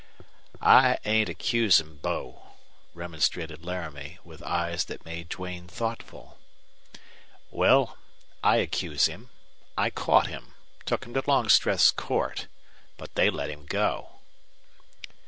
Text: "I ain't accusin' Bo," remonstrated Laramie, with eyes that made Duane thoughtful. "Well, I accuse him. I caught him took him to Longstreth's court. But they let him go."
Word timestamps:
"I 0.63 0.97
ain't 1.05 1.29
accusin' 1.29 1.97
Bo," 1.97 2.53
remonstrated 2.95 3.63
Laramie, 3.63 4.17
with 4.23 4.41
eyes 4.41 4.85
that 4.85 5.05
made 5.05 5.29
Duane 5.29 5.67
thoughtful. 5.67 6.39
"Well, 7.51 7.99
I 8.43 8.55
accuse 8.55 9.05
him. 9.05 9.29
I 9.77 9.91
caught 9.91 10.25
him 10.25 10.55
took 10.87 11.05
him 11.05 11.13
to 11.13 11.21
Longstreth's 11.27 11.91
court. 11.91 12.47
But 12.97 13.13
they 13.13 13.29
let 13.29 13.51
him 13.51 13.67
go." 13.67 14.21